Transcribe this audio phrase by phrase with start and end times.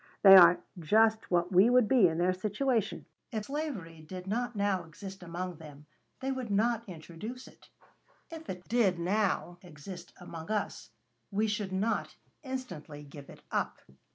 [0.23, 3.05] They are just what we would be in their situation.
[3.31, 5.85] If slavery did not now exist among them,
[6.21, 7.69] they would not introduce it.
[8.31, 10.89] If it did now exist among us,
[11.29, 13.77] we should not instantly give it up.